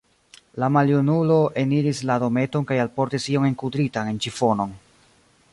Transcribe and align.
La 0.61 0.69
maljunulo 0.77 1.37
eniris 1.65 2.01
la 2.11 2.17
dometon 2.25 2.67
kaj 2.71 2.81
alportis 2.87 3.31
ion 3.37 3.47
enkudritan 3.53 4.13
en 4.15 4.23
ĉifonon. 4.27 4.79